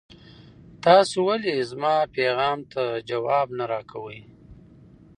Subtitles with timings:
[0.83, 4.19] تاسو ولې زما پیغام ته ځواب نه راکوئ؟